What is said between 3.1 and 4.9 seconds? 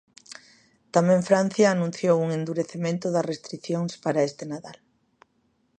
restricións para este Nadal.